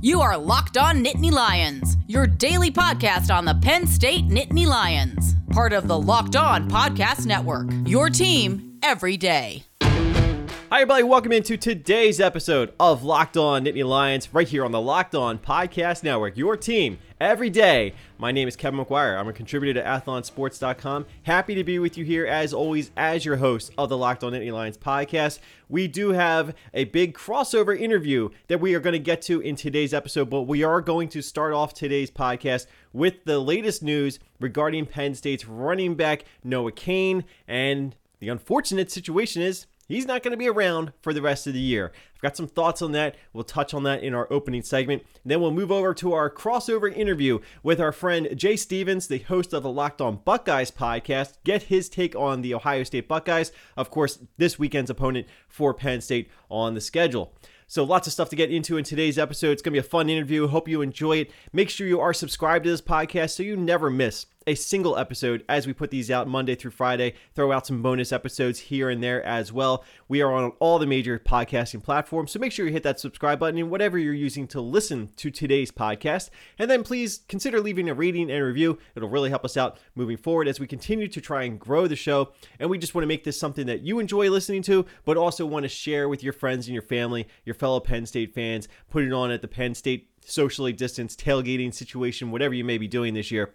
[0.00, 5.34] You are Locked On Nittany Lions, your daily podcast on the Penn State Nittany Lions,
[5.50, 7.66] part of the Locked On Podcast Network.
[7.84, 9.64] Your team every day.
[9.82, 11.02] Hi, everybody.
[11.02, 15.36] Welcome into today's episode of Locked On Nittany Lions, right here on the Locked On
[15.36, 16.36] Podcast Network.
[16.36, 17.94] Your team every day.
[18.18, 19.18] My name is Kevin McGuire.
[19.18, 21.06] I'm a contributor to athlonsports.com.
[21.24, 24.32] Happy to be with you here, as always, as your host of the Locked On
[24.32, 25.38] Nittany Lions podcast.
[25.68, 29.56] We do have a big crossover interview that we are going to get to in
[29.56, 34.18] today's episode, but we are going to start off today's podcast with the latest news
[34.40, 37.24] regarding Penn State's running back, Noah Cain.
[37.46, 41.54] And the unfortunate situation is he's not going to be around for the rest of
[41.54, 41.92] the year.
[42.14, 43.16] I've got some thoughts on that.
[43.32, 45.02] We'll touch on that in our opening segment.
[45.24, 49.52] then we'll move over to our crossover interview with our friend Jay Stevens, the host
[49.52, 51.34] of the Locked On Buckeyes podcast.
[51.44, 56.00] Get his take on the Ohio State Buckeyes, of course, this weekend's opponent for Penn
[56.00, 57.32] State on the schedule.
[57.70, 59.50] So lots of stuff to get into in today's episode.
[59.50, 60.48] It's going to be a fun interview.
[60.48, 61.30] Hope you enjoy it.
[61.52, 65.44] Make sure you are subscribed to this podcast so you never miss a single episode
[65.46, 67.12] as we put these out Monday through Friday.
[67.34, 69.84] Throw out some bonus episodes here and there as well.
[70.08, 73.38] We are on all the major podcasting platforms, so make sure you hit that subscribe
[73.38, 76.30] button in whatever you're using to listen to today's podcast.
[76.58, 78.78] And then please consider leaving a rating and review.
[78.94, 81.94] It'll really help us out moving forward as we continue to try and grow the
[81.94, 82.32] show.
[82.58, 85.44] And we just want to make this something that you enjoy listening to, but also
[85.44, 88.66] want to share with your friends and your family, your fellow Penn State fans.
[88.88, 92.88] Put it on at the Penn State socially distanced tailgating situation, whatever you may be
[92.88, 93.54] doing this year.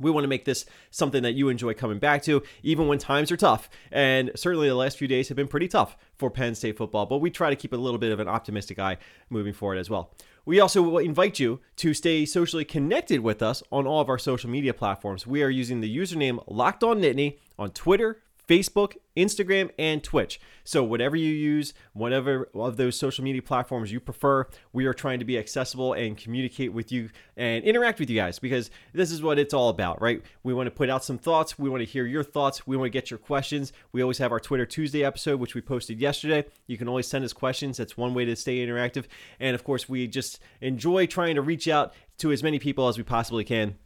[0.00, 3.30] We want to make this something that you enjoy coming back to, even when times
[3.30, 3.70] are tough.
[3.92, 7.18] And certainly the last few days have been pretty tough for Penn State football, but
[7.18, 8.96] we try to keep a little bit of an optimistic eye
[9.28, 10.12] moving forward as well.
[10.46, 14.50] We also invite you to stay socially connected with us on all of our social
[14.50, 15.26] media platforms.
[15.26, 20.40] We are using the username Locked On Nittany on Twitter, Facebook, Instagram, and Twitch.
[20.64, 25.20] So, whatever you use, whatever of those social media platforms you prefer, we are trying
[25.20, 29.22] to be accessible and communicate with you and interact with you guys because this is
[29.22, 30.20] what it's all about, right?
[30.42, 31.60] We want to put out some thoughts.
[31.60, 32.66] We want to hear your thoughts.
[32.66, 33.72] We want to get your questions.
[33.92, 36.44] We always have our Twitter Tuesday episode, which we posted yesterday.
[36.66, 37.76] You can always send us questions.
[37.76, 39.04] That's one way to stay interactive.
[39.38, 42.98] And of course, we just enjoy trying to reach out to as many people as
[42.98, 43.76] we possibly can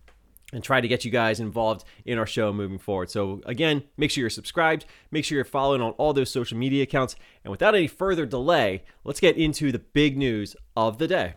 [0.54, 3.10] and try to get you guys involved in our show moving forward.
[3.10, 6.84] So, again, make sure you're subscribed, make sure you're following on all those social media
[6.84, 7.16] accounts.
[7.44, 11.34] And without any further delay, let's get into the big news of the day.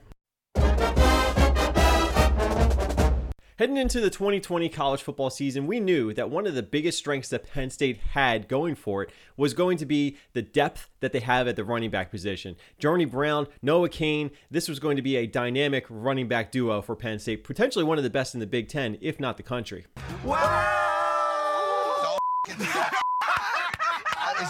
[3.58, 7.30] Heading into the 2020 college football season, we knew that one of the biggest strengths
[7.30, 11.22] that Penn State had going for it was going to be the depth that they
[11.22, 12.56] have at the running back position.
[12.78, 16.96] Journey Brown, Noah Cain, this was going to be a dynamic running back duo for
[16.96, 19.88] Penn State, potentially one of the best in the Big Ten, if not the country.
[20.24, 22.18] Wow!
[22.48, 22.58] Is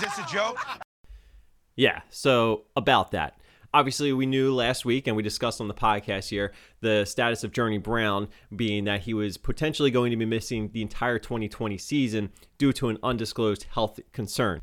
[0.01, 0.59] this a joke?
[1.77, 3.39] Yeah, so about that.
[3.73, 7.51] Obviously, we knew last week, and we discussed on the podcast here, the status of
[7.51, 12.31] Journey Brown being that he was potentially going to be missing the entire 2020 season
[12.57, 14.61] due to an undisclosed health concern.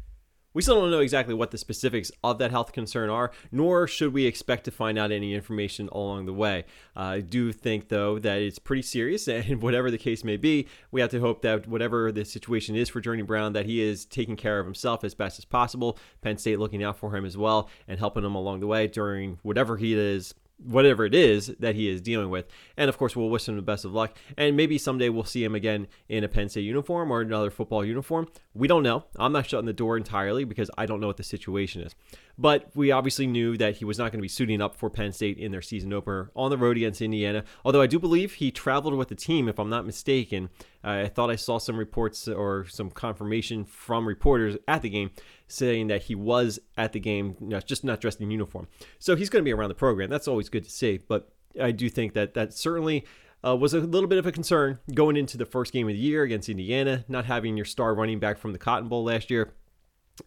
[0.54, 4.12] We still don't know exactly what the specifics of that health concern are, nor should
[4.12, 6.64] we expect to find out any information along the way.
[6.96, 10.68] Uh, I do think, though, that it's pretty serious, and whatever the case may be,
[10.92, 14.04] we have to hope that whatever the situation is for Journey Brown, that he is
[14.04, 15.98] taking care of himself as best as possible.
[16.22, 19.40] Penn State looking out for him as well and helping him along the way during
[19.42, 22.46] whatever he is whatever it is that he is dealing with.
[22.76, 24.16] And of course, we'll wish him the best of luck.
[24.36, 27.84] And maybe someday we'll see him again in a Penn State uniform or another football
[27.84, 28.28] uniform.
[28.54, 29.04] We don't know.
[29.16, 31.94] I'm not shutting the door entirely because I don't know what the situation is.
[32.36, 35.12] But we obviously knew that he was not going to be suiting up for Penn
[35.12, 37.44] State in their season opener on the road against Indiana.
[37.64, 40.50] Although I do believe he traveled with the team, if I'm not mistaken.
[40.82, 45.12] I thought I saw some reports or some confirmation from reporters at the game
[45.48, 48.68] saying that he was at the game, you know, just not dressed in uniform.
[48.98, 50.10] So he's going to be around the program.
[50.10, 51.00] That's always good to see.
[51.06, 53.04] But I do think that that certainly
[53.46, 56.00] uh, was a little bit of a concern going into the first game of the
[56.00, 59.52] year against Indiana, not having your star running back from the Cotton Bowl last year.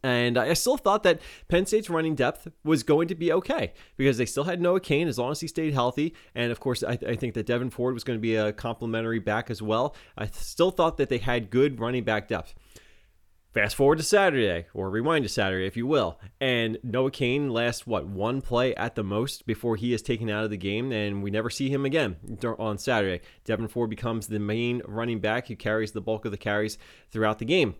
[0.04, 4.18] And I still thought that Penn State's running depth was going to be okay because
[4.18, 6.14] they still had Noah Cain as long as he stayed healthy.
[6.36, 9.20] And of course, I, I think that Devyn Ford was going to be a complimentary
[9.20, 9.96] back as well.
[10.18, 12.54] I still thought that they had good running back depth.
[13.57, 17.88] Fast forward to Saturday, or rewind to Saturday, if you will, and Noah Cain lasts
[17.88, 21.24] what one play at the most before he is taken out of the game, and
[21.24, 22.18] we never see him again
[22.59, 23.25] on Saturday.
[23.45, 26.77] Devyn Ford becomes the main running back who carries the bulk of the carries
[27.09, 27.74] throughout the game,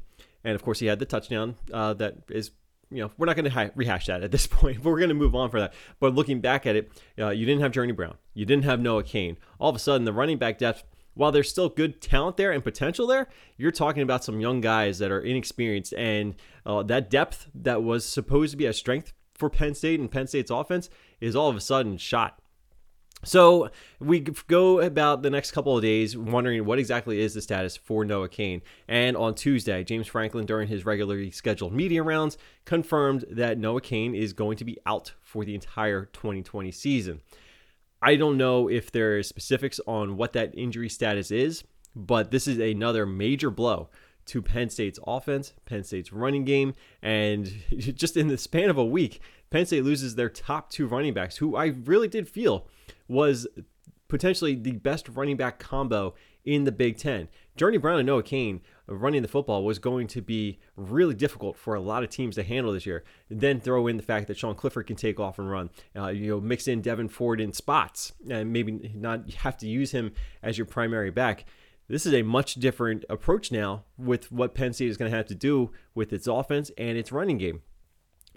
[0.44, 2.50] and of course he had the touchdown uh, that is
[2.89, 5.13] you know, we're not going to rehash that at this point, but we're going to
[5.13, 5.75] move on for that.
[6.00, 9.03] But looking back at it, uh, you didn't have Journey Brown, you didn't have Noah
[9.03, 9.38] Cain.
[9.59, 10.85] All of a sudden, the running back depth
[11.18, 13.28] while there's still good talent there and potential there,
[13.58, 16.36] you're talking about some young guys that are inexperienced, and
[16.66, 20.28] uh, that depth that was supposed to be a strength for Penn State and Penn
[20.28, 22.40] State's offense is all of a sudden shot.
[23.24, 27.75] So we go about the next couple of days wondering what exactly is the status
[27.75, 28.62] for Noah Cain.
[28.88, 34.14] And on Tuesday, James Franklin, during his regularly scheduled media rounds, confirmed that Noah Cain
[34.14, 37.22] is going to be out for the entire 2020 season.
[38.01, 41.63] I don't know if there are specifics on what that injury status is,
[41.95, 43.89] but this is another major blow
[44.27, 48.85] to Penn State's offense, Penn State's running game, and just in the span of a
[48.85, 52.67] week, Penn State loses their top two running backs, who I really did feel
[53.07, 53.47] was
[54.07, 56.13] potentially the best running back combo
[56.45, 57.27] in the Big Ten.
[57.57, 61.75] Journey Brown and Noah Cain running the football was going to be really difficult for
[61.75, 63.04] a lot of teams to handle this year.
[63.30, 65.69] And then throw in the fact that Sean Clifford can take off and run.
[65.95, 69.92] Uh, you know, mix in Devyn Ford in spots and maybe not have to use
[69.92, 71.45] him as your primary back.
[71.89, 75.27] This is a much different approach now with what Penn State is going to have
[75.27, 77.62] to do with its offense and its running game.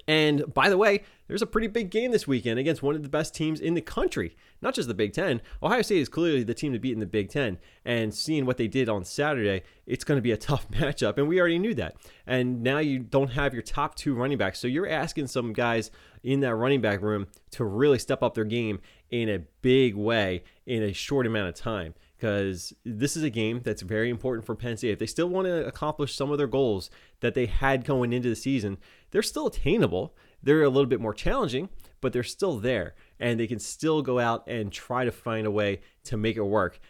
[0.07, 3.09] And by the way, there's a pretty big game this weekend against one of the
[3.09, 5.41] best teams in the country, not just the Big Ten.
[5.63, 7.59] Ohio State is clearly the team to beat in the Big Ten.
[7.85, 11.19] And seeing what they did on Saturday, it's going to be a tough matchup.
[11.19, 11.97] And we already knew that.
[12.27, 14.59] And now you don't have your top two running backs.
[14.59, 15.91] So you're asking some guys
[16.23, 18.81] in that running back room to really step up their game
[19.11, 23.63] in a big way in a short amount of time because this is a game
[23.65, 24.91] that's very important for Penn State.
[24.91, 28.29] If they still want to accomplish some of their goals that they had going into
[28.29, 28.77] the season,
[29.11, 30.15] they're still attainable.
[30.43, 31.69] They're a little bit more challenging,
[32.01, 35.51] but they're still there, and they can still go out and try to find a
[35.51, 36.81] way to make it work.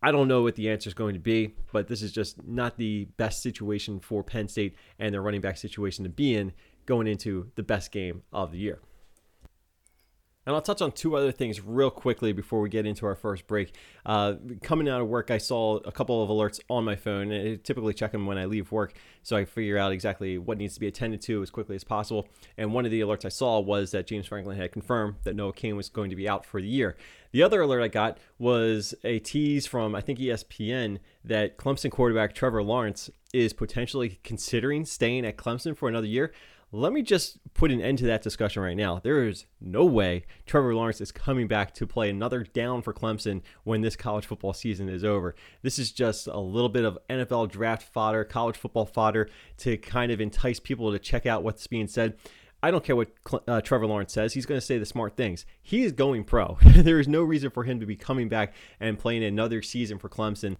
[0.00, 2.76] I don't know what the answer is going to be, but this is just not
[2.76, 6.52] the best situation for Penn State and their running back situation to be in
[6.86, 8.80] going into the best game of the year.
[10.48, 13.46] And I'll touch on two other things real quickly before we get into our first
[13.46, 13.74] break.
[14.06, 17.30] Uh, coming out of work, I saw a couple of alerts on my phone.
[17.30, 20.72] I typically check them when I leave work, so I figure out exactly what needs
[20.72, 22.28] to be attended to as quickly as possible.
[22.56, 25.52] And one of the alerts I saw was that James Franklin had confirmed that Noah
[25.52, 26.96] Cain was going to be out for the year.
[27.30, 32.34] The other alert I got was a tease from, I think, ESPN that Clemson quarterback
[32.34, 36.32] Trevor Lawrence is potentially considering staying at Clemson for another year.
[36.70, 39.00] Let me just put an end to that discussion right now.
[39.02, 43.40] There is no way Trevor Lawrence is coming back to play another down for Clemson
[43.64, 45.34] when this college football season is over.
[45.62, 50.12] This is just a little bit of NFL draft fodder, college football fodder to kind
[50.12, 52.18] of entice people to check out what's being said.
[52.62, 53.12] I don't care what
[53.46, 54.34] uh, Trevor Lawrence says.
[54.34, 55.46] He's going to say the smart things.
[55.62, 56.58] He is going pro.
[56.64, 60.10] there is no reason for him to be coming back and playing another season for
[60.10, 60.56] Clemson.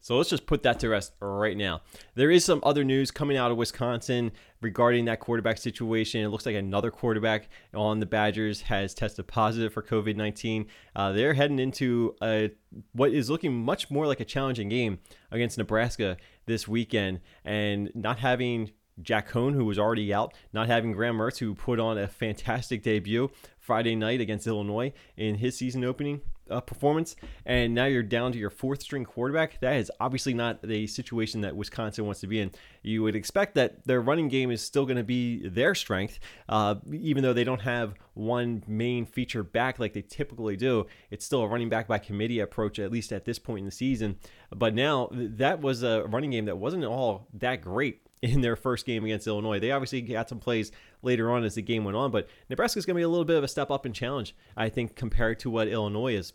[0.00, 1.82] So let's just put that to rest right now.
[2.14, 4.32] There is some other news coming out of Wisconsin
[4.62, 6.22] regarding that quarterback situation.
[6.22, 10.66] It looks like another quarterback on the Badgers has tested positive for COVID 19.
[10.96, 12.50] Uh, they're heading into a,
[12.92, 15.00] what is looking much more like a challenging game
[15.30, 17.20] against Nebraska this weekend.
[17.44, 18.70] And not having
[19.02, 22.82] Jack Coan, who was already out, not having Graham Mertz, who put on a fantastic
[22.82, 27.16] debut Friday night against Illinois in his season opening uh, performance,
[27.46, 29.60] and now you're down to your fourth string quarterback.
[29.60, 32.50] That is obviously not the situation that Wisconsin wants to be in.
[32.82, 36.18] You would expect that their running game is still going to be their strength,
[36.48, 40.86] uh, even though they don't have one main feature back like they typically do.
[41.10, 43.70] It's still a running back by committee approach, at least at this point in the
[43.70, 44.16] season.
[44.54, 48.84] But now that was a running game that wasn't all that great in their first
[48.84, 49.58] game against Illinois.
[49.58, 52.94] They obviously got some plays later on as the game went on, but Nebraska's going
[52.94, 55.50] to be a little bit of a step up in challenge, I think, compared to
[55.50, 56.32] what Illinois is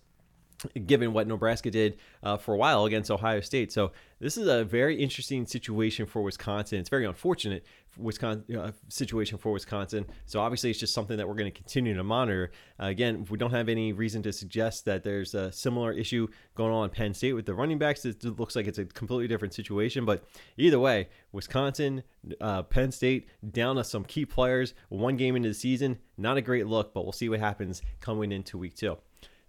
[0.85, 3.71] given what Nebraska did uh, for a while against Ohio State.
[3.71, 6.80] So this is a very interesting situation for Wisconsin.
[6.80, 7.66] It's very unfortunate
[7.97, 10.06] Wisconsin uh, situation for Wisconsin.
[10.25, 12.51] So obviously, it's just something that we're going to continue to monitor.
[12.80, 16.73] Uh, again, we don't have any reason to suggest that there's a similar issue going
[16.73, 18.06] on in Penn State with the running backs.
[18.06, 20.06] It looks like it's a completely different situation.
[20.06, 20.23] But
[20.57, 22.04] either way, Wisconsin,
[22.42, 24.73] uh, Penn State down to some key players.
[24.90, 26.94] One game into the season, not a great look.
[26.94, 28.97] But we'll see what happens coming into week two.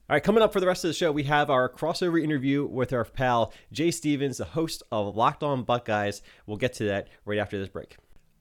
[0.09, 2.65] All right, coming up for the rest of the show, we have our crossover interview
[2.65, 6.23] with our pal Jay Stevens, the host of Locked On Buckeyes.
[6.47, 7.97] We'll get to that right after this break.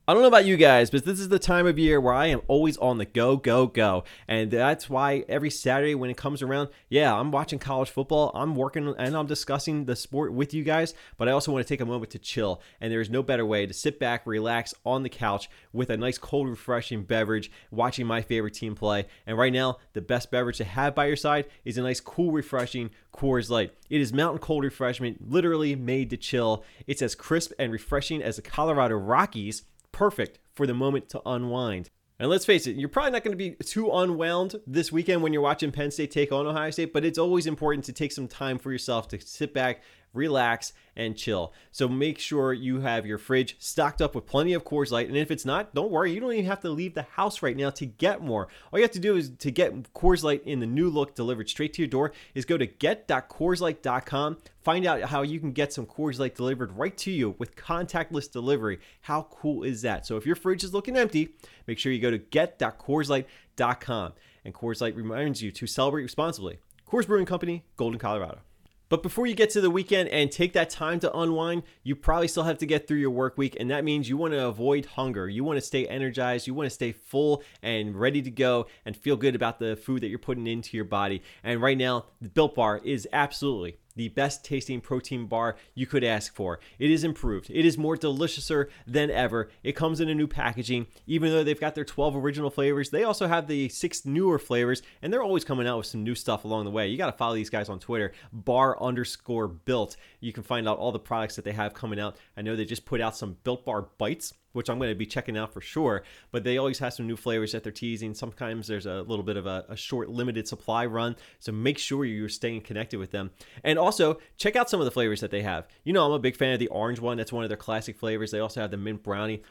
[0.08, 2.28] I don't know about you guys, but this is the time of year where I
[2.28, 4.04] am always on the go, go, go.
[4.28, 8.32] And that's why every Saturday when it comes around, yeah, I'm watching college football.
[8.36, 11.68] I'm working and I'm discussing the sport with you guys, but I also want to
[11.68, 12.62] take a moment to chill.
[12.80, 16.20] And there's no better way to sit back, relax on the couch with a nice,
[16.20, 19.08] cold, refreshing beverage, watching my favorite team play.
[19.26, 22.32] And right now, the best beverage to have by your side is a nice, cool,
[22.32, 23.74] refreshing Coors Light.
[23.90, 26.64] It is mountain cold refreshment, literally made to chill.
[26.86, 29.64] It's as crisp and refreshing as the Colorado Rockies
[29.96, 31.90] perfect for the moment to unwind.
[32.20, 35.32] And let's face it, you're probably not going to be too unwound this weekend when
[35.32, 38.28] you're watching Penn State take on Ohio State, but it's always important to take some
[38.28, 39.82] time for yourself to sit back,
[40.16, 41.54] relax, and chill.
[41.72, 45.08] So make sure you have your fridge stocked up with plenty of Coors Light.
[45.08, 47.56] And if it's not, don't worry, you don't even have to leave the house right
[47.56, 48.48] now to get more.
[48.72, 51.50] All you have to do is to get Coors Light in the new look delivered
[51.50, 54.38] straight to your door is go to get.coorslight.com.
[54.62, 58.32] Find out how you can get some Coors Light delivered right to you with contactless
[58.32, 58.80] delivery.
[59.02, 60.06] How cool is that?
[60.06, 61.36] So if your fridge is looking empty,
[61.68, 64.14] make sure you go to get.coorslight.com.
[64.46, 66.60] And Coors Light reminds you to celebrate responsibly.
[66.88, 68.40] Coors Brewing Company, Golden, Colorado.
[68.88, 72.28] But before you get to the weekend and take that time to unwind, you probably
[72.28, 74.86] still have to get through your work week, and that means you want to avoid
[74.86, 75.28] hunger.
[75.28, 78.96] You want to stay energized, you want to stay full and ready to go and
[78.96, 81.24] feel good about the food that you're putting into your body.
[81.44, 86.04] And right now, the Built Bar is absolutely the best tasting protein bar you could
[86.04, 86.60] ask for.
[86.80, 87.50] It is improved.
[87.50, 89.50] It is more deliciouser than ever.
[89.64, 90.88] It comes in a new packaging.
[91.08, 94.82] Even though they've got their 12 original flavors, they also have the six newer flavors,
[95.02, 96.88] and they're always coming out with some new stuff along the way.
[96.88, 99.98] You got to follow these guys on Twitter, bar underscore built.
[100.20, 102.18] You can find out all the products that they have coming out.
[102.36, 105.06] I know they just put out some built bar bites which I'm going to be
[105.06, 106.04] checking out for sure.
[106.32, 108.14] But they always have some new flavors that they're teasing.
[108.14, 111.16] Sometimes there's a little bit of a, a, short, limited supply run.
[111.40, 113.32] So make sure you're staying connected with them.
[113.64, 115.68] And also, check out some of the flavors that they have.
[115.84, 117.18] You know, I'm a big fan of the orange one.
[117.18, 118.32] That's one of their classic flavors.
[118.32, 119.44] They also have the mint brownie.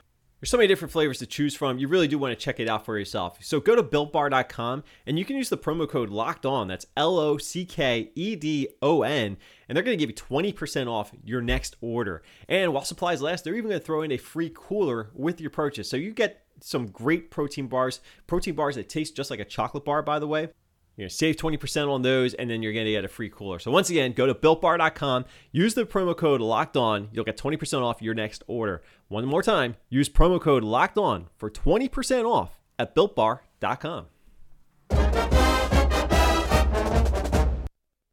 [0.45, 1.79] There's so many different flavors to choose from.
[1.79, 3.39] You really do want to check it out for yourself.
[3.41, 6.69] So go to builtbar.com and you can use the promo code locked on.
[6.69, 9.39] That's L O C K E D O N.
[9.67, 12.23] And they're going to give you 20% off your next order.
[12.47, 15.49] And while supplies last, they're even going to throw in a free cooler with your
[15.49, 15.89] purchase.
[15.89, 19.87] So you get some great protein bars, protein bars that taste just like a chocolate
[19.87, 20.51] bar, by the way.
[20.97, 23.29] You're going to save 20% on those, and then you're going to get a free
[23.29, 23.59] cooler.
[23.59, 27.09] So, once again, go to builtbar.com, use the promo code locked on.
[27.13, 28.83] You'll get 20% off your next order.
[29.09, 34.07] One more time, use promo code locked on for 20% off at builtbar.com.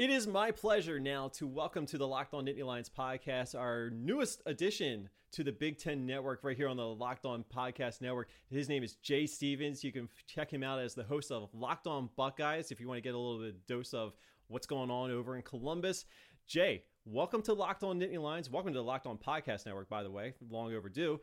[0.02, 3.92] It is my pleasure now to welcome to the Locked On Nittany Lions podcast our
[3.92, 8.30] newest addition to the Big Ten Network right here on the Locked On Podcast Network.
[8.50, 9.84] His name is Jay Stevens.
[9.84, 12.98] You can check him out as the host of Locked On Buckeyes if you want
[12.98, 14.16] to get a little bit dose of
[14.48, 16.06] what's going on over in Columbus.
[16.48, 18.50] Jay, welcome to Locked On Nittany Lions.
[18.50, 20.34] Welcome to the Locked On Podcast Network, by the way.
[20.50, 21.20] Long overdue.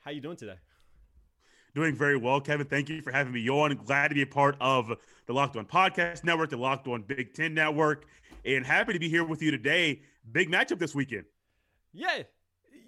[0.00, 0.58] How you doing today?
[1.74, 2.66] Doing very well, Kevin.
[2.66, 3.74] Thank you for having me on.
[3.84, 4.92] Glad to be a part of
[5.26, 8.06] the Locked On Podcast Network, the Locked On Big Ten Network,
[8.44, 10.00] and happy to be here with you today.
[10.32, 11.24] Big matchup this weekend.
[11.92, 12.22] Yeah,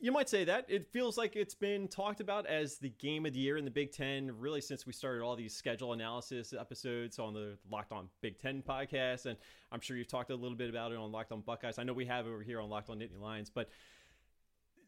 [0.01, 0.65] you might say that.
[0.69, 3.71] It feels like it's been talked about as the game of the year in the
[3.71, 8.09] Big Ten, really since we started all these schedule analysis episodes on the Locked On
[8.23, 9.27] Big Ten podcast.
[9.27, 9.37] And
[9.71, 11.79] I'm sure you've talked a little bit about it on Locked On Buckeyes.
[11.79, 13.69] I know we have over here on Locked On Nittany Lions, but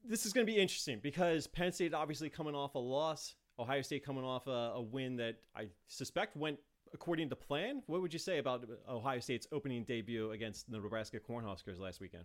[0.04, 3.82] this is going to be interesting because Penn State obviously coming off a loss, Ohio
[3.82, 6.58] State coming off a, a win that I suspect went
[6.94, 7.82] according to plan.
[7.86, 12.24] What would you say about Ohio State's opening debut against the Nebraska Cornhuskers last weekend?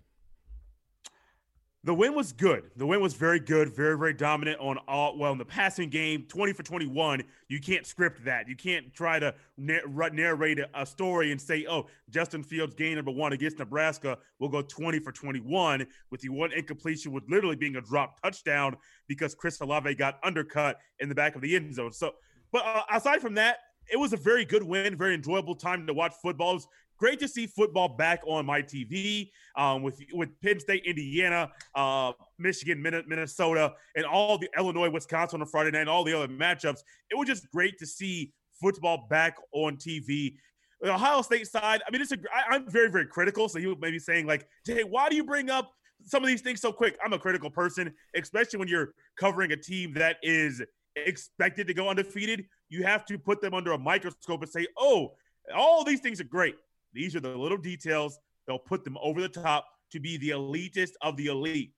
[1.88, 2.70] The win was good.
[2.76, 5.18] The win was very good, very, very dominant on all.
[5.18, 8.50] Well, in the passing game, 20 for 21, you can't script that.
[8.50, 13.32] You can't try to narrate a story and say, oh, Justin Fields game number one
[13.32, 17.82] against Nebraska will go 20 for 21 with the one incompletion with literally being a
[17.82, 18.76] drop touchdown
[19.08, 21.94] because Chris Olave got undercut in the back of the end zone.
[21.94, 22.16] So,
[22.52, 25.94] but uh, aside from that, it was a very good win, very enjoyable time to
[25.94, 26.52] watch football.
[26.52, 30.84] It was great to see football back on my TV um, with with Penn State,
[30.86, 36.14] Indiana, uh, Michigan, Minnesota, and all the Illinois, Wisconsin on Friday night, and all the
[36.14, 36.80] other matchups.
[37.10, 40.36] It was just great to see football back on TV.
[40.82, 42.18] The Ohio State side, I mean, it's a.
[42.34, 43.50] I, I'm very, very critical.
[43.50, 45.72] So he may be saying like, "Hey, why do you bring up
[46.04, 49.58] some of these things so quick?" I'm a critical person, especially when you're covering a
[49.58, 50.62] team that is
[50.96, 52.46] expected to go undefeated.
[52.70, 55.14] You have to put them under a microscope and say, "Oh,
[55.56, 56.56] all these things are great."
[56.94, 60.92] These are the little details they'll put them over the top to be the elitist
[61.02, 61.74] of the elite.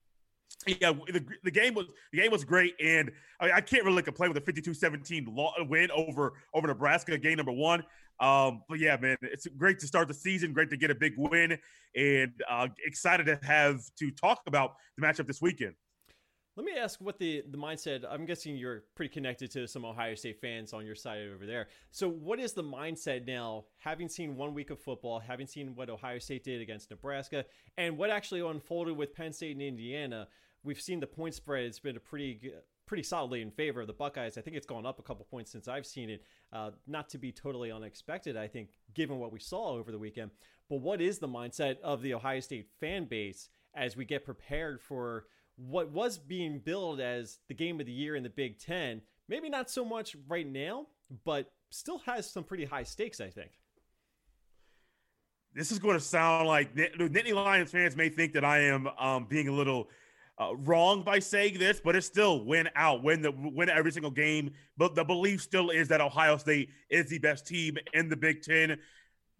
[0.66, 4.32] Yeah, the, the game was the game was great, and I, I can't really complain
[4.32, 5.26] with a 52-17
[5.68, 7.82] win over over Nebraska, game number one.
[8.18, 10.52] Um, but yeah, man, it's great to start the season.
[10.52, 11.58] Great to get a big win,
[11.96, 15.74] and uh, excited to have to talk about the matchup this weekend.
[16.56, 18.04] Let me ask what the, the mindset.
[18.08, 21.68] I'm guessing you're pretty connected to some Ohio State fans on your side over there.
[21.92, 25.88] So, what is the mindset now, having seen one week of football, having seen what
[25.88, 27.44] Ohio State did against Nebraska,
[27.78, 30.26] and what actually unfolded with Penn State and Indiana?
[30.64, 31.64] We've seen the point spread.
[31.64, 32.52] It's been a pretty
[32.84, 34.36] pretty solidly in favor of the Buckeyes.
[34.36, 36.24] I think it's gone up a couple points since I've seen it.
[36.52, 40.32] Uh, not to be totally unexpected, I think, given what we saw over the weekend.
[40.68, 44.80] But what is the mindset of the Ohio State fan base as we get prepared
[44.80, 45.26] for?
[45.68, 49.48] What was being billed as the game of the year in the Big Ten, maybe
[49.48, 50.86] not so much right now,
[51.24, 53.50] but still has some pretty high stakes, I think.
[55.54, 59.26] this is going to sound like Nittany Lions fans may think that I am um,
[59.28, 59.88] being a little
[60.40, 64.10] uh, wrong by saying this, but it's still win out, win the win every single
[64.10, 64.52] game.
[64.78, 68.42] But the belief still is that Ohio State is the best team in the Big
[68.42, 68.78] Ten,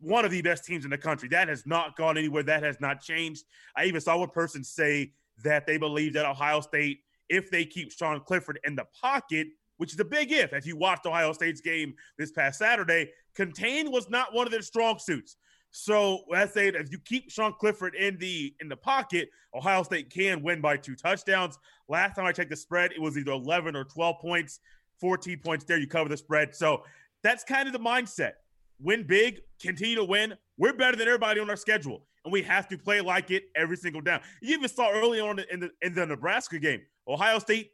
[0.01, 1.29] one of the best teams in the country.
[1.29, 2.43] That has not gone anywhere.
[2.43, 3.45] That has not changed.
[3.77, 7.93] I even saw one person say that they believe that Ohio State, if they keep
[7.93, 10.53] Sean Clifford in the pocket, which is a big if.
[10.53, 14.63] If you watched Ohio State's game this past Saturday, contain was not one of their
[14.63, 15.37] strong suits.
[15.71, 20.11] So let's say if you keep Sean Clifford in the in the pocket, Ohio State
[20.11, 21.59] can win by two touchdowns.
[21.89, 24.61] Last time I checked the spread, it was either 11 or 12 points,
[25.01, 25.79] 14 points there.
[25.79, 26.55] You cover the spread.
[26.55, 26.83] So
[27.23, 28.33] that's kind of the mindset.
[28.81, 30.35] Win big, continue to win.
[30.57, 33.77] We're better than everybody on our schedule, and we have to play like it every
[33.77, 34.21] single down.
[34.43, 37.71] You even saw early on in the in the Nebraska game, Ohio State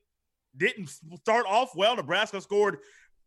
[0.56, 0.88] didn't
[1.20, 1.96] start off well.
[1.96, 2.78] Nebraska scored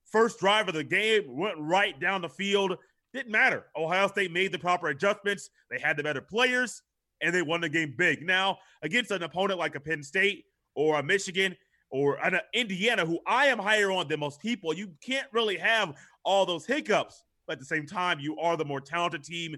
[0.06, 2.78] first drive of the game, went right down the field
[3.14, 3.66] didn't matter.
[3.76, 5.50] Ohio State made the proper adjustments.
[5.70, 6.82] They had the better players,
[7.22, 8.26] and they won the game big.
[8.26, 10.46] Now, against an opponent like a Penn State
[10.76, 11.56] or a Michigan
[11.90, 15.58] or an uh, Indiana, who I am higher on than most people, you can't really
[15.58, 17.24] have all those hiccups.
[17.48, 19.56] But at the same time, you are the more talented team,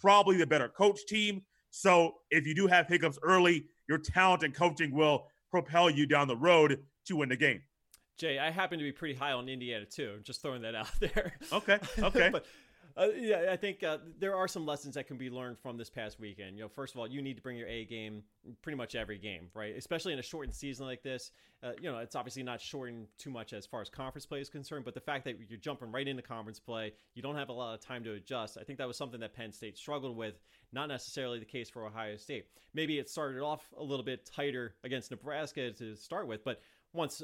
[0.00, 1.42] probably the better coach team.
[1.70, 6.28] So if you do have hiccups early, your talent and coaching will propel you down
[6.28, 7.62] the road to win the game.
[8.18, 10.18] Jay, I happen to be pretty high on Indiana too.
[10.24, 11.34] Just throwing that out there.
[11.52, 11.78] Okay.
[11.98, 12.28] Okay.
[12.32, 12.46] but
[12.98, 15.88] uh, yeah, I think uh, there are some lessons that can be learned from this
[15.88, 16.56] past weekend.
[16.56, 18.22] You know, first of all, you need to bring your A game
[18.60, 19.76] pretty much every game, right?
[19.76, 21.30] Especially in a shortened season like this.
[21.62, 24.48] Uh, you know, it's obviously not shortened too much as far as conference play is
[24.48, 27.52] concerned, but the fact that you're jumping right into conference play, you don't have a
[27.52, 28.58] lot of time to adjust.
[28.60, 30.34] I think that was something that Penn State struggled with.
[30.72, 32.46] Not necessarily the case for Ohio State.
[32.74, 36.60] Maybe it started off a little bit tighter against Nebraska to start with, but
[36.98, 37.22] once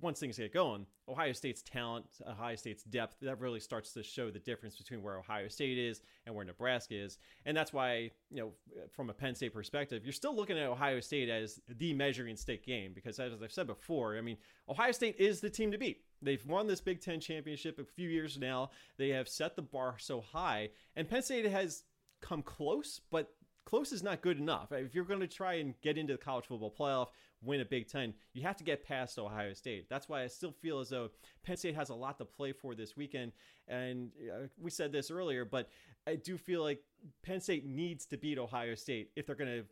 [0.00, 4.30] once things get going, Ohio State's talent, Ohio State's depth, that really starts to show
[4.30, 7.18] the difference between where Ohio State is and where Nebraska is.
[7.44, 8.52] And that's why, you know,
[8.92, 12.64] from a Penn State perspective, you're still looking at Ohio State as the measuring stick
[12.64, 14.36] game because as I've said before, I mean,
[14.68, 16.04] Ohio State is the team to beat.
[16.22, 18.70] They've won this Big 10 championship a few years now.
[18.98, 21.82] They have set the bar so high, and Penn State has
[22.20, 23.32] come close, but
[23.68, 24.72] close is not good enough.
[24.72, 27.08] If you're going to try and get into the college football playoff,
[27.42, 29.90] win a Big Ten, you have to get past Ohio State.
[29.90, 31.10] That's why I still feel as though
[31.42, 33.32] Penn State has a lot to play for this weekend.
[33.68, 35.68] And uh, we said this earlier, but
[36.06, 36.80] I do feel like
[37.22, 39.66] Penn State needs to beat Ohio State if they're going to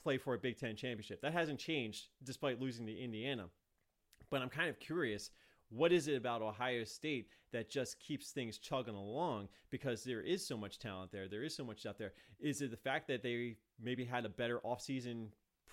[0.00, 1.20] play for a Big Ten championship.
[1.20, 3.46] That hasn't changed despite losing to Indiana.
[4.30, 5.30] But I'm kind of curious
[5.70, 10.46] what is it about Ohio State that just keeps things chugging along because there is
[10.46, 13.22] so much talent there there is so much out there is it the fact that
[13.22, 15.28] they maybe had a better offseason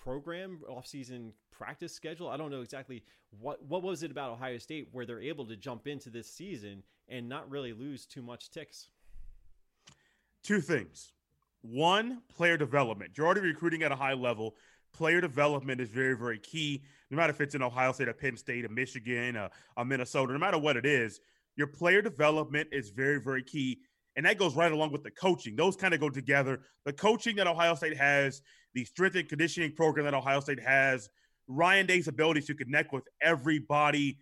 [0.08, 2.28] program, off-season practice schedule.
[2.28, 3.02] I don't know exactly
[3.40, 6.82] what what was it about Ohio State where they're able to jump into this season
[7.08, 8.88] and not really lose too much ticks.
[10.42, 11.12] Two things.
[11.60, 13.12] One, player development.
[13.16, 14.54] You're already recruiting at a high level.
[14.92, 16.82] Player development is very, very key.
[17.10, 20.32] No matter if it's in Ohio State, a Penn State, a Michigan, a, a Minnesota,
[20.32, 21.20] no matter what it is,
[21.56, 23.80] your player development is very, very key.
[24.16, 25.56] And that goes right along with the coaching.
[25.56, 26.60] Those kind of go together.
[26.84, 28.42] The coaching that Ohio State has
[28.74, 31.08] the strength and conditioning program that Ohio State has,
[31.46, 34.18] Ryan Day's ability to connect with everybody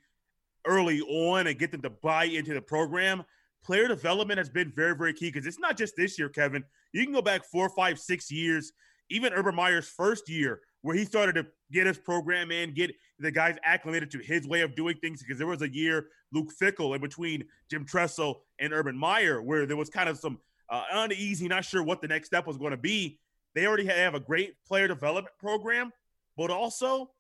[0.67, 3.25] early on and get them to buy into the program.
[3.65, 6.63] Player development has been very, very key because it's not just this year, Kevin.
[6.93, 8.73] You can go back four, five, six years,
[9.11, 13.31] even Urban Meyer's first year, where he started to get his program in, get the
[13.31, 15.23] guys acclimated to his way of doing things.
[15.23, 19.67] Because there was a year, Luke Fickell in between Jim Tressel and Urban Meyer, where
[19.67, 20.39] there was kind of some
[20.71, 23.19] uh, uneasy, not sure what the next step was going to be.
[23.55, 25.93] They already have a great player development program,
[26.37, 27.11] but also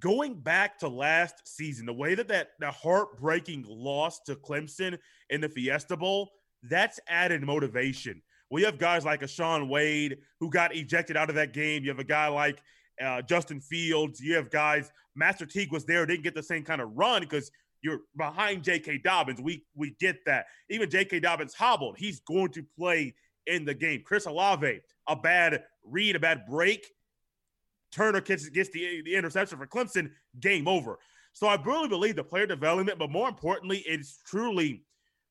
[0.00, 4.98] going back to last season, the way that that that heartbreaking loss to Clemson
[5.30, 6.30] in the Fiesta Bowl,
[6.62, 8.22] that's added motivation.
[8.50, 11.82] We have guys like a Shaun Wade who got ejected out of that game.
[11.82, 12.62] You have a guy like
[13.02, 14.20] uh, Justin Fields.
[14.20, 14.90] You have guys.
[15.14, 17.50] Master Teague was there, didn't get the same kind of run because
[17.82, 18.98] you're behind J.K.
[18.98, 19.40] Dobbins.
[19.40, 20.46] We we get that.
[20.70, 21.20] Even J.K.
[21.20, 21.96] Dobbins hobbled.
[21.98, 23.14] He's going to play
[23.46, 24.02] in the game.
[24.04, 26.86] Chris Olave, a bad read, a bad break.
[27.90, 30.98] Turner gets, gets the, the interception for Clemson, game over.
[31.32, 34.82] So I really believe the player development, but more importantly, it's truly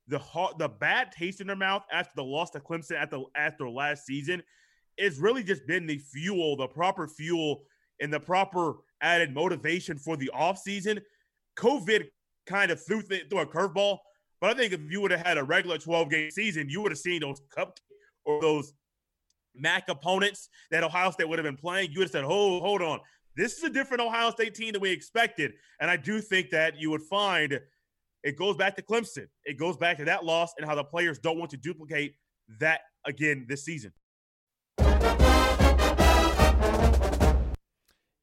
[0.08, 0.22] the
[0.58, 4.06] the bad taste in their mouth after the loss to Clemson at the after last
[4.06, 4.42] season.
[4.98, 7.64] It's really just been the fuel, the proper fuel,
[8.00, 11.02] and the proper added motivation for the offseason.
[11.58, 12.06] COVID
[12.48, 13.98] kind of threw, th- threw a curveball,
[14.42, 16.92] but I think if you would have had a regular 12 game season, you would
[16.92, 17.80] have seen those cup
[18.26, 18.74] or those
[19.56, 22.82] MAC opponents that Ohio State would have been playing, you would have said, "Hold, hold
[22.82, 23.00] on,
[23.36, 26.80] this is a different Ohio State team than we expected." And I do think that
[26.80, 27.60] you would find
[28.24, 29.28] it goes back to Clemson.
[29.46, 32.16] It goes back to that loss and how the players don't want to duplicate
[32.60, 33.92] that again this season.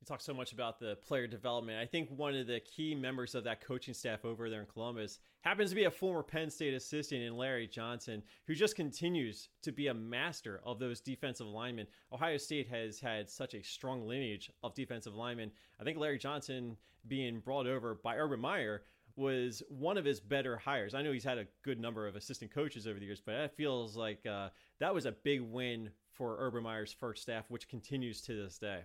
[0.05, 1.79] You talk so much about the player development.
[1.79, 5.19] I think one of the key members of that coaching staff over there in Columbus
[5.41, 9.73] happens to be a former Penn State assistant in Larry Johnson, who just continues to
[9.73, 11.87] be a master of those defensive linemen.
[12.13, 15.51] Ohio State has had such a strong lineage of defensive linemen.
[15.81, 16.77] I think Larry Johnson
[17.09, 18.83] being brought over by Urban Meyer
[19.17, 20.95] was one of his better hires.
[20.95, 23.57] I know he's had a good number of assistant coaches over the years, but that
[23.57, 24.49] feels like uh,
[24.81, 28.81] that was a big win for Urban Meyer's first staff, which continues to this day.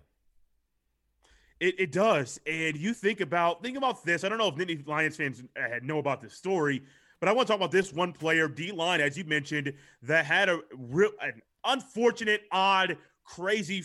[1.60, 4.24] It, it does, and you think about think about this.
[4.24, 6.84] I don't know if Nittany Lions fans uh, know about this story,
[7.20, 10.26] but I want to talk about this one player, D line, as you mentioned, that
[10.26, 13.84] had a real an unfortunate, odd, crazy,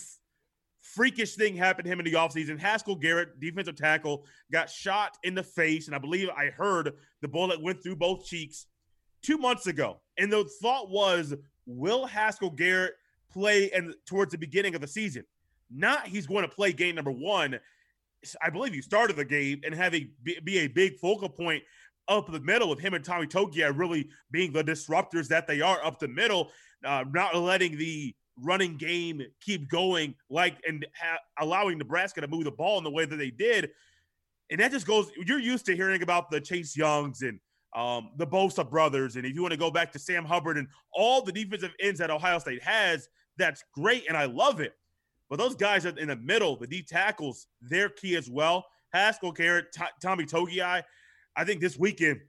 [0.85, 2.59] freakish thing happened to him in the offseason.
[2.59, 6.93] Haskell Garrett, defensive tackle, got shot in the face, and I believe I heard
[7.23, 8.67] the bullet went through both cheeks
[9.23, 10.01] two months ago.
[10.19, 11.35] And the thought was,
[11.67, 12.95] will Haskell Garrett
[13.33, 15.25] play and towards the beginning of the season?
[15.75, 17.59] Not he's going to play game number one.
[18.43, 21.63] I believe he started the game and have a be a big focal point
[22.09, 25.83] up the middle with him and Tommy Togiai really being the disruptors that they are
[25.85, 26.51] up the middle,
[26.85, 32.45] uh, not letting the running game keep going like and ha- allowing Nebraska to move
[32.45, 33.71] the ball in the way that they did.
[34.51, 35.11] And that just goes.
[35.27, 37.41] You're used to hearing about the Chase Youngs and
[37.75, 40.69] um, the Bosa brothers, and if you want to go back to Sam Hubbard and
[40.93, 44.75] all the defensive ends that Ohio State has, that's great, and I love it.
[45.29, 48.65] But those guys are in the middle, the D tackles, they're key as well.
[48.93, 50.83] Haskell Garrett, T- Tommy Togiai.
[51.37, 52.21] I think this weekend,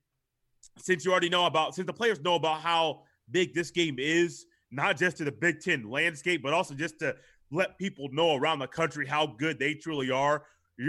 [0.79, 4.45] since you already know about, since the players know about how big this game is,
[4.71, 7.15] not just to the Big Ten landscape, but also just to
[7.51, 10.43] let people know around the country how good they truly are.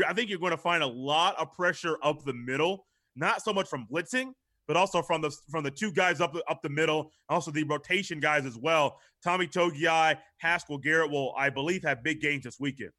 [0.06, 3.52] I think you're going to find a lot of pressure up the middle, not so
[3.52, 4.32] much from blitzing,
[4.66, 8.18] but also from the from the two guys up up the middle, also the rotation
[8.18, 8.98] guys as well.
[9.22, 12.90] Tommy Togiai, Haskell Garrett will, I believe, have big games this weekend.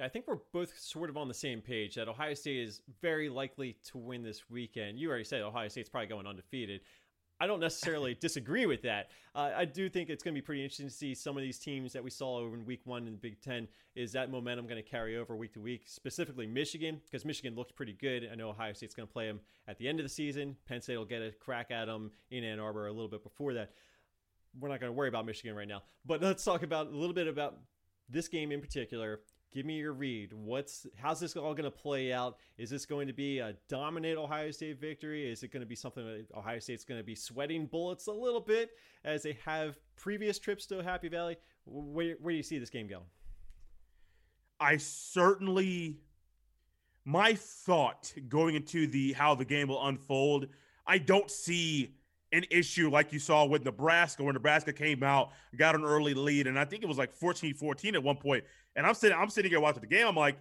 [0.00, 3.28] I think we're both sort of on the same page that Ohio State is very
[3.28, 4.98] likely to win this weekend.
[4.98, 6.80] You already said Ohio State's probably going undefeated.
[7.40, 9.10] I don't necessarily disagree with that.
[9.34, 11.58] Uh, I do think it's going to be pretty interesting to see some of these
[11.58, 13.66] teams that we saw over in Week One in the Big Ten.
[13.94, 15.84] Is that momentum going to carry over week to week?
[15.86, 18.28] Specifically, Michigan, because Michigan looked pretty good.
[18.30, 20.54] I know Ohio State's going to play them at the end of the season.
[20.68, 23.54] Penn State will get a crack at them in Ann Arbor a little bit before
[23.54, 23.70] that.
[24.58, 27.14] We're not going to worry about Michigan right now, but let's talk about a little
[27.14, 27.56] bit about
[28.08, 29.20] this game in particular
[29.52, 30.32] Give me your read.
[30.32, 32.36] What's how's this all going to play out?
[32.56, 35.30] Is this going to be a dominant Ohio State victory?
[35.30, 38.12] Is it going to be something that Ohio State's going to be sweating bullets a
[38.12, 38.70] little bit
[39.04, 41.36] as they have previous trips to Happy Valley?
[41.64, 43.06] Where, where do you see this game going?
[44.60, 45.98] I certainly
[47.04, 50.46] my thought going into the how the game will unfold,
[50.86, 51.94] I don't see
[52.32, 56.46] an issue like you saw with Nebraska, where Nebraska came out, got an early lead,
[56.46, 58.44] and I think it was like 14-14 at one point.
[58.76, 60.06] And I'm sitting, I'm sitting here watching the game.
[60.06, 60.38] I'm like,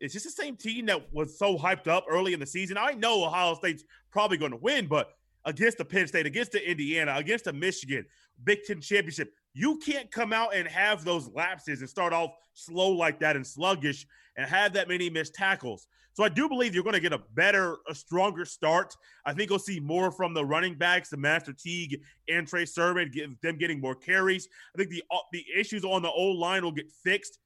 [0.00, 2.76] is this the same team that was so hyped up early in the season?
[2.78, 5.10] I know Ohio State's probably going to win, but
[5.44, 8.06] against the Penn State, against the Indiana, against the Michigan,
[8.42, 12.90] Big Ten championship, you can't come out and have those lapses and start off slow
[12.90, 15.86] like that and sluggish and have that many missed tackles.
[16.14, 18.96] So I do believe you're going to get a better, a stronger start.
[19.26, 23.10] I think you'll see more from the running backs, the Master Teague and Trey Sermon,
[23.12, 24.48] get, them getting more carries.
[24.74, 27.38] I think the uh, the issues on the old line will get fixed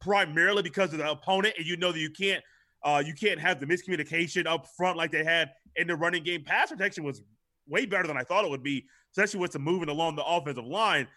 [0.00, 2.42] primarily because of the opponent, and you know that you can't
[2.84, 6.44] uh, you can't have the miscommunication up front like they had in the running game.
[6.44, 7.20] Pass protection was
[7.66, 10.66] way better than I thought it would be, especially with some moving along the offensive
[10.66, 11.08] line.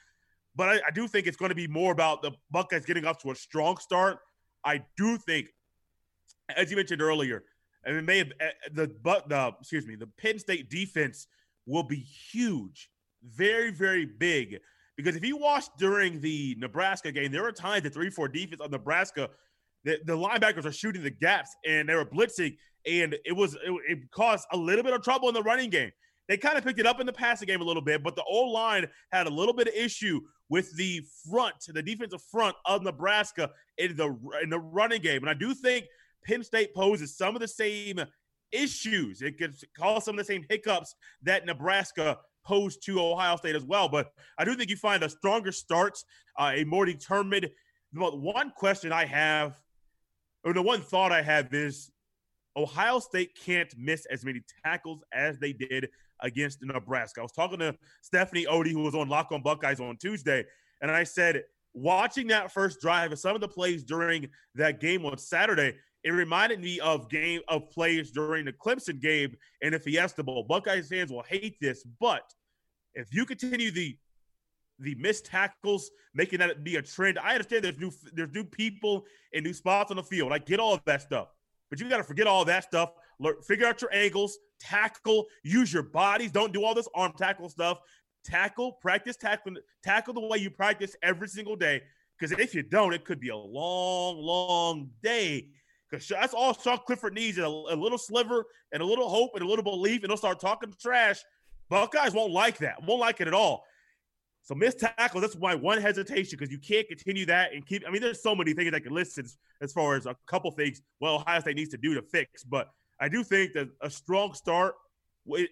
[0.55, 3.19] But I, I do think it's going to be more about the Buckeyes getting off
[3.19, 4.17] to a strong start.
[4.65, 5.49] I do think
[6.55, 7.43] as you mentioned earlier,
[7.85, 11.27] it may have eh, the but the excuse me, the Penn State defense
[11.65, 12.89] will be huge,
[13.23, 14.59] very very big.
[14.95, 18.61] Because if you watched during the Nebraska game, there were times the three four defense
[18.61, 19.29] of Nebraska,
[19.83, 23.71] the, the linebackers are shooting the gaps and they were blitzing, and it was it,
[23.87, 25.91] it caused a little bit of trouble in the running game.
[26.27, 28.23] They kind of picked it up in the passing game a little bit, but the
[28.23, 32.83] old line had a little bit of issue with the front, the defensive front of
[32.83, 35.85] Nebraska in the in the running game, and I do think
[36.25, 37.99] Penn State poses some of the same
[38.51, 39.21] issues.
[39.21, 43.65] It could cause some of the same hiccups that Nebraska posed to Ohio State as
[43.65, 43.89] well.
[43.89, 45.97] But I do think you find a stronger start,
[46.39, 47.49] uh, a more determined.
[47.93, 49.59] One question I have,
[50.43, 51.91] or the one thought I have is
[52.55, 55.89] Ohio State can't miss as many tackles as they did
[56.21, 57.19] against Nebraska.
[57.19, 60.45] I was talking to Stephanie Odie, who was on Lock on Buckeyes on Tuesday,
[60.81, 65.05] and I said, watching that first drive and some of the plays during that game
[65.05, 69.79] on Saturday, it reminded me of game of plays during the Clemson game in the
[69.79, 70.43] Fiesta Bowl.
[70.43, 72.23] Buckeyes fans will hate this, but
[72.93, 73.97] if you continue the
[74.79, 77.17] the missed tackles, making that be a trend.
[77.19, 80.31] I understand there's new there's new people and new spots on the field.
[80.31, 81.29] I get all of that stuff,
[81.69, 82.91] but you got to forget all that stuff.
[83.19, 86.31] Learn, figure out your angles, tackle, use your bodies.
[86.31, 87.79] Don't do all this arm tackle stuff.
[88.23, 91.81] Tackle, practice tackling, tackle the way you practice every single day.
[92.19, 95.49] Because if you don't, it could be a long, long day.
[95.89, 99.43] Because that's all Sean Clifford needs: a, a little sliver and a little hope and
[99.43, 101.19] a little belief, and he'll start talking trash.
[101.69, 102.83] Buckeyes won't like that.
[102.83, 103.63] Won't like it at all.
[104.47, 107.83] So missed tackles, that's my one hesitation because you can't continue that and keep.
[107.85, 110.49] I mean, there's so many things I can list as, as far as a couple
[110.51, 110.81] things.
[111.01, 112.69] Well, Ohio State needs to do to fix, but
[112.99, 114.75] I do think that a strong start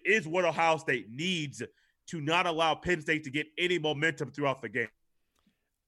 [0.04, 1.62] is what Ohio State needs
[2.08, 4.88] to not allow Penn State to get any momentum throughout the game.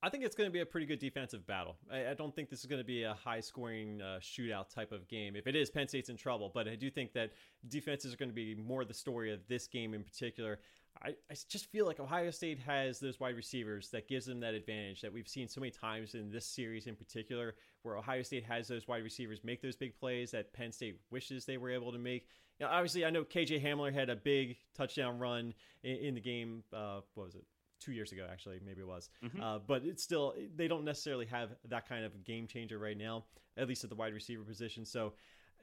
[0.01, 1.77] I think it's going to be a pretty good defensive battle.
[1.91, 4.93] I, I don't think this is going to be a high scoring uh, shootout type
[4.93, 5.35] of game.
[5.35, 6.53] If it is, Penn State's in trouble.
[6.55, 7.33] But I do think that
[7.67, 10.61] defenses are going to be more the story of this game in particular.
[11.03, 14.55] I, I just feel like Ohio State has those wide receivers that gives them that
[14.55, 18.45] advantage that we've seen so many times in this series in particular, where Ohio State
[18.45, 21.93] has those wide receivers make those big plays that Penn State wishes they were able
[21.93, 22.29] to make.
[22.61, 26.63] Now, obviously, I know KJ Hamler had a big touchdown run in, in the game.
[26.73, 27.45] Uh, what was it?
[27.81, 29.11] Two years ago, actually, maybe it was.
[29.25, 29.41] Mm-hmm.
[29.41, 33.25] Uh, but it's still, they don't necessarily have that kind of game changer right now,
[33.57, 34.85] at least at the wide receiver position.
[34.85, 35.15] So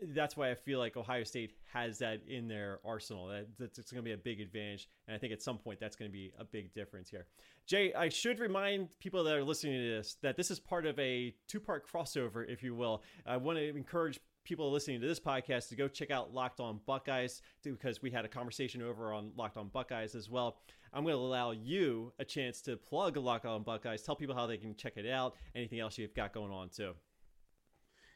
[0.01, 3.27] that's why I feel like Ohio State has that in their arsenal.
[3.27, 5.79] That, that's it's going to be a big advantage, and I think at some point
[5.79, 7.27] that's going to be a big difference here.
[7.65, 10.99] Jay, I should remind people that are listening to this that this is part of
[10.99, 13.03] a two-part crossover, if you will.
[13.25, 16.79] I want to encourage people listening to this podcast to go check out Locked On
[16.85, 20.57] Buckeyes because we had a conversation over on Locked On Buckeyes as well.
[20.93, 24.45] I'm going to allow you a chance to plug Locked On Buckeyes, tell people how
[24.45, 26.93] they can check it out, anything else you've got going on too.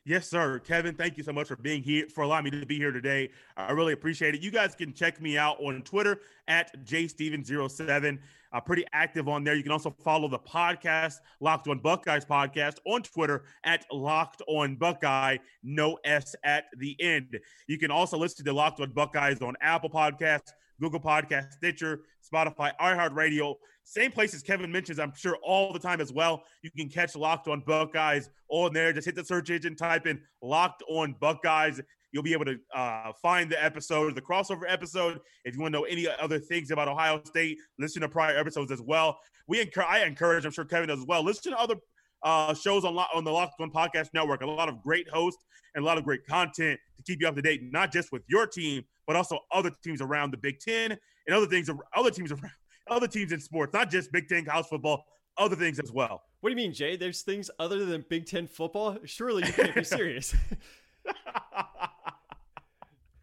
[0.05, 0.59] Yes, sir.
[0.59, 3.29] Kevin, thank you so much for being here, for allowing me to be here today.
[3.57, 4.41] I really appreciate it.
[4.41, 8.17] You guys can check me out on Twitter at jsteven07.
[8.51, 9.53] I'm pretty active on there.
[9.53, 14.75] You can also follow the podcast, Locked on Buckeyes podcast, on Twitter at Locked on
[14.77, 17.38] Buckeye, no S at the end.
[17.67, 22.01] You can also listen to the Locked on Buckeyes on Apple Podcasts, Google Podcast, Stitcher,
[22.31, 23.55] Spotify, iHeartRadio.
[23.83, 26.43] Same places Kevin mentions, I'm sure, all the time as well.
[26.61, 28.93] You can catch Locked on Buckeyes on there.
[28.93, 31.81] Just hit the search engine, type in Locked on Buckeyes.
[32.11, 35.19] You'll be able to uh, find the episode, the crossover episode.
[35.45, 38.71] If you want to know any other things about Ohio State, listen to prior episodes
[38.71, 39.19] as well.
[39.47, 41.23] We encourage, I encourage, I'm sure Kevin does as well.
[41.23, 41.75] Listen to other
[42.23, 44.41] uh, shows on on the Locked On Podcast Network.
[44.41, 45.43] A lot of great hosts
[45.75, 48.23] and a lot of great content to keep you up to date, not just with
[48.27, 52.32] your team, but also other teams around the Big Ten and other things, other teams
[52.32, 52.51] around,
[52.89, 55.05] other teams in sports, not just Big Ten college football,
[55.38, 56.23] other things as well.
[56.41, 56.95] What do you mean, Jay?
[56.95, 58.97] There's things other than Big Ten football?
[59.05, 60.36] Surely you can't be serious.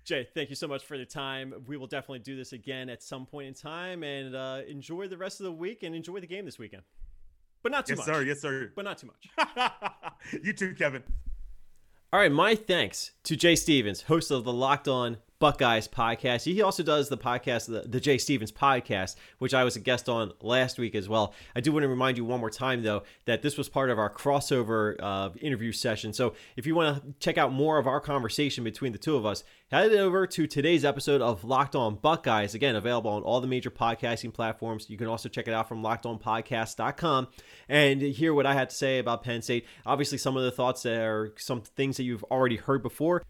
[0.04, 1.52] Jay, thank you so much for the time.
[1.66, 5.16] We will definitely do this again at some point in time and uh, enjoy the
[5.16, 6.84] rest of the week and enjoy the game this weekend.
[7.66, 8.06] But not too yes, much.
[8.06, 8.22] Yes, sir.
[8.22, 8.72] Yes, sir.
[8.76, 9.72] But not too much.
[10.44, 11.02] you too, Kevin.
[12.12, 16.44] All right, my thanks to Jay Stevens, host of the Locked On Buckeyes podcast.
[16.44, 20.08] He also does the podcast, the, the Jay Stevens podcast, which I was a guest
[20.08, 21.34] on last week as well.
[21.54, 23.98] I do want to remind you one more time, though, that this was part of
[23.98, 26.12] our crossover uh, interview session.
[26.12, 29.26] So if you want to check out more of our conversation between the two of
[29.26, 32.54] us, head over to today's episode of Locked On Buckeyes.
[32.54, 34.88] Again, available on all the major podcasting platforms.
[34.88, 37.28] You can also check it out from lockedonpodcast.com
[37.68, 39.66] and hear what I had to say about Penn State.
[39.84, 43.22] Obviously, some of the thoughts that are some things that you've already heard before.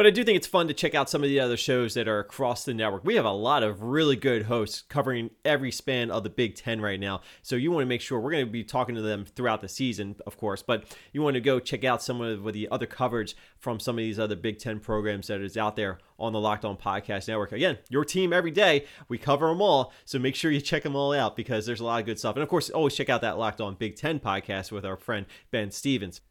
[0.00, 2.08] But I do think it's fun to check out some of the other shows that
[2.08, 3.04] are across the network.
[3.04, 6.80] We have a lot of really good hosts covering every span of the Big Ten
[6.80, 7.20] right now.
[7.42, 9.68] So you want to make sure we're going to be talking to them throughout the
[9.68, 10.62] season, of course.
[10.62, 14.02] But you want to go check out some of the other coverage from some of
[14.02, 17.52] these other Big Ten programs that is out there on the Locked On Podcast Network.
[17.52, 18.86] Again, your team every day.
[19.10, 19.92] We cover them all.
[20.06, 22.36] So make sure you check them all out because there's a lot of good stuff.
[22.36, 25.26] And of course, always check out that Locked On Big Ten podcast with our friend
[25.50, 26.22] Ben Stevens.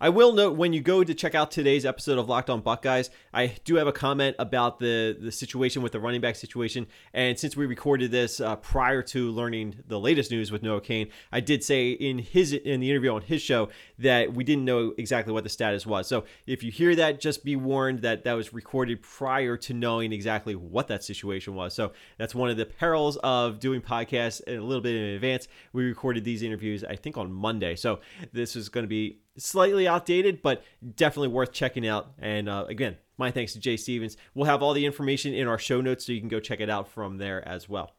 [0.00, 3.10] I will note when you go to check out today's episode of Locked On Buckeyes,
[3.34, 6.86] I do have a comment about the the situation with the running back situation.
[7.12, 11.08] And since we recorded this uh, prior to learning the latest news with Noah Cain,
[11.32, 14.94] I did say in his in the interview on his show that we didn't know
[14.98, 16.06] exactly what the status was.
[16.06, 20.12] So if you hear that, just be warned that that was recorded prior to knowing
[20.12, 21.74] exactly what that situation was.
[21.74, 25.48] So that's one of the perils of doing podcasts a little bit in advance.
[25.72, 27.74] We recorded these interviews, I think, on Monday.
[27.74, 27.98] So
[28.32, 30.62] this is going to be slightly outdated, but
[30.96, 32.12] definitely worth checking out.
[32.18, 34.16] And uh, again, my thanks to Jay Stevens.
[34.34, 36.70] We'll have all the information in our show notes so you can go check it
[36.70, 37.92] out from there as well.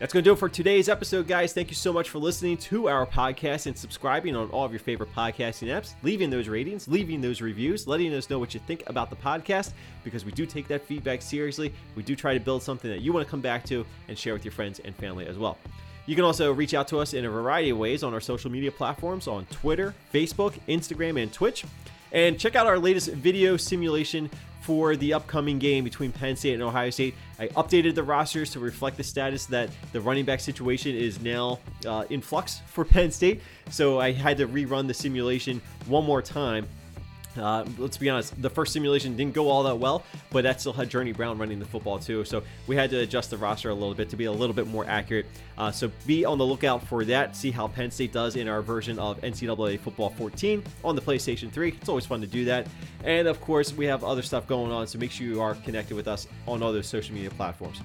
[0.00, 1.52] That's going to do it for today's episode, guys.
[1.52, 4.80] Thank you so much for listening to our podcast and subscribing on all of your
[4.80, 8.82] favorite podcasting apps, leaving those ratings, leaving those reviews, letting us know what you think
[8.86, 11.74] about the podcast because we do take that feedback seriously.
[11.96, 14.32] We do try to build something that you want to come back to and share
[14.32, 15.58] with your friends and family as well.
[16.10, 18.50] You can also reach out to us in a variety of ways on our social
[18.50, 21.64] media platforms on Twitter, Facebook, Instagram, and Twitch.
[22.10, 24.28] And check out our latest video simulation
[24.60, 27.14] for the upcoming game between Penn State and Ohio State.
[27.38, 31.60] I updated the rosters to reflect the status that the running back situation is now
[31.86, 33.40] uh, in flux for Penn State.
[33.70, 36.66] So I had to rerun the simulation one more time
[37.36, 40.72] uh, let's be honest, the first simulation didn't go all that well, but that still
[40.72, 42.24] had Journey Brown running the football too.
[42.24, 44.66] So we had to adjust the roster a little bit to be a little bit
[44.66, 45.26] more accurate.
[45.56, 47.36] Uh, so be on the lookout for that.
[47.36, 51.50] See how Penn State does in our version of NCAA Football 14 on the PlayStation
[51.50, 51.68] 3.
[51.68, 52.66] It's always fun to do that.
[53.04, 55.94] And of course, we have other stuff going on, so make sure you are connected
[55.94, 57.80] with us on other social media platforms.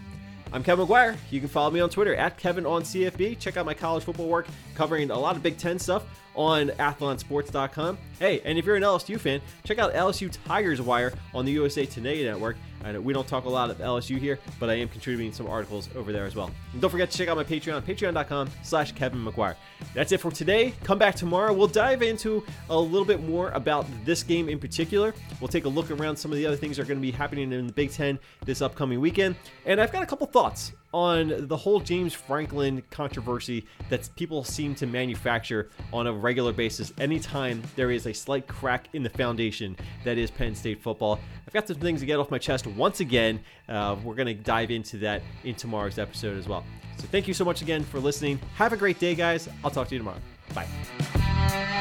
[0.55, 1.17] I'm Kevin McGuire.
[1.31, 3.37] You can follow me on Twitter at Kevin on CFB.
[3.39, 7.97] Check out my college football work covering a lot of Big Ten stuff on athlonsports.com.
[8.19, 11.85] Hey, and if you're an LSU fan, check out LSU Tigers Wire on the USA
[11.85, 12.55] Today Network.
[12.91, 15.89] Know we don't talk a lot of LSU here, but I am contributing some articles
[15.95, 16.51] over there as well.
[16.73, 19.55] And don't forget to check out my Patreon, patreon.com slash Kevin McGuire.
[19.93, 20.73] That's it for today.
[20.83, 21.53] Come back tomorrow.
[21.53, 25.13] We'll dive into a little bit more about this game in particular.
[25.39, 27.11] We'll take a look around some of the other things that are going to be
[27.11, 29.35] happening in the Big Ten this upcoming weekend.
[29.65, 34.73] And I've got a couple thoughts on the whole James Franklin controversy that people seem
[34.75, 39.75] to manufacture on a regular basis anytime there is a slight crack in the foundation
[40.05, 41.19] that is Penn State football.
[41.45, 43.41] I've got some things to get off my chest once again.
[43.67, 46.63] Uh, we're going to dive into that in tomorrow's episode as well.
[46.97, 48.39] So thank you so much again for listening.
[48.55, 49.49] Have a great day, guys.
[49.65, 50.21] I'll talk to you tomorrow.
[50.53, 51.73] Bye.